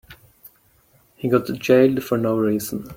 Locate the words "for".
2.03-2.17